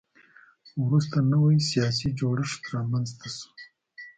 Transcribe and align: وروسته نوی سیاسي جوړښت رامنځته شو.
وروسته 0.83 1.17
نوی 1.33 1.57
سیاسي 1.69 2.07
جوړښت 2.19 2.61
رامنځته 2.75 3.27
شو. 3.35 3.49